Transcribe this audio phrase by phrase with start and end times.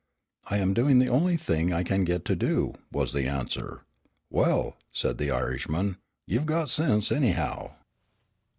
[0.49, 3.83] "I am doing the only thing I can get to do," was the answer.
[4.31, 7.75] "Well," said the Irishman, "ye've got sinse, anyhow."